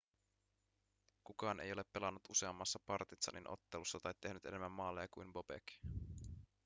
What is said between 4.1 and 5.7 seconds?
tehnyt enemmän maaleja kuin bobek